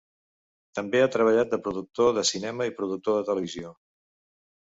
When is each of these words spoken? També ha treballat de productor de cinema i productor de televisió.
També 0.77 1.01
ha 1.01 1.09
treballat 1.15 1.51
de 1.51 1.59
productor 1.67 2.09
de 2.17 2.25
cinema 2.29 2.67
i 2.69 2.73
productor 2.79 3.19
de 3.19 3.27
televisió. 3.31 3.77